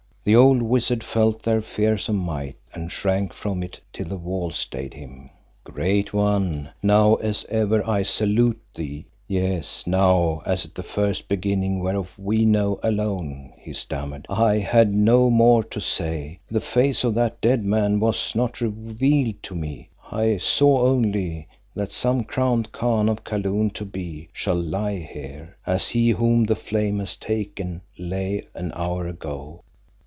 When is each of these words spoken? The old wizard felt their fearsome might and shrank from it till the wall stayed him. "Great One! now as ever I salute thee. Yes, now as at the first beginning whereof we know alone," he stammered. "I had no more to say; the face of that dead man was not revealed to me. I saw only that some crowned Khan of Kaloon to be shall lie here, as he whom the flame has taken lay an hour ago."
The 0.23 0.35
old 0.35 0.61
wizard 0.61 1.03
felt 1.03 1.41
their 1.41 1.61
fearsome 1.63 2.17
might 2.17 2.55
and 2.75 2.91
shrank 2.91 3.33
from 3.33 3.63
it 3.63 3.81
till 3.91 4.05
the 4.07 4.17
wall 4.17 4.51
stayed 4.51 4.93
him. 4.93 5.29
"Great 5.63 6.13
One! 6.13 6.69
now 6.83 7.15
as 7.15 7.43
ever 7.49 7.83
I 7.89 8.03
salute 8.03 8.61
thee. 8.75 9.07
Yes, 9.27 9.87
now 9.87 10.43
as 10.45 10.63
at 10.63 10.75
the 10.75 10.83
first 10.83 11.27
beginning 11.27 11.79
whereof 11.79 12.13
we 12.19 12.45
know 12.45 12.79
alone," 12.83 13.51
he 13.57 13.73
stammered. 13.73 14.27
"I 14.29 14.59
had 14.59 14.93
no 14.93 15.31
more 15.31 15.63
to 15.63 15.79
say; 15.79 16.39
the 16.51 16.61
face 16.61 17.03
of 17.03 17.15
that 17.15 17.41
dead 17.41 17.65
man 17.65 17.99
was 17.99 18.35
not 18.35 18.61
revealed 18.61 19.41
to 19.41 19.55
me. 19.55 19.89
I 20.11 20.37
saw 20.37 20.85
only 20.85 21.47
that 21.73 21.91
some 21.91 22.25
crowned 22.25 22.71
Khan 22.71 23.09
of 23.09 23.23
Kaloon 23.23 23.71
to 23.71 23.85
be 23.85 24.29
shall 24.33 24.61
lie 24.61 24.99
here, 24.99 25.57
as 25.65 25.87
he 25.87 26.11
whom 26.11 26.43
the 26.43 26.55
flame 26.55 26.99
has 26.99 27.17
taken 27.17 27.81
lay 27.97 28.45
an 28.53 28.71
hour 28.75 29.07
ago." 29.07 29.63